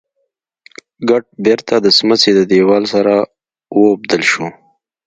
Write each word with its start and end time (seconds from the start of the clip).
ګټ 1.09 1.25
بېرته 1.45 1.75
د 1.79 1.87
سمڅې 1.97 2.31
د 2.35 2.39
دېوال 2.51 2.83
سره 2.93 3.13
واوبدل 3.79 4.21
شو. 4.31 4.47